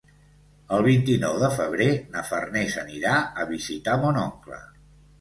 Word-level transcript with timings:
El 0.77 0.85
vint-i-nou 0.87 1.37
de 1.43 1.51
febrer 1.59 1.87
na 2.17 2.25
Farners 2.31 2.81
anirà 2.87 3.15
a 3.45 3.49
visitar 3.55 4.03
mon 4.05 4.23
oncle. 4.29 4.65